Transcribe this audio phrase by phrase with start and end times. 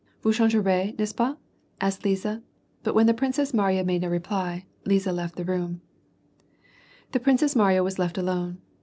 [0.01, 1.37] *• Vous changerez^ iCest ce pas?^^
[1.79, 2.41] asked Liza,
[2.81, 5.79] but when the Princess Mariya made no reply, Liza left the room.
[7.11, 8.57] The Princess Mariya was left alone.